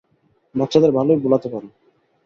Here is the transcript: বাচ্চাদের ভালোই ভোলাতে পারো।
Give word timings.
বাচ্চাদের 0.55 0.91
ভালোই 0.91 1.19
ভোলাতে 1.19 1.47
পারো। 1.49 1.67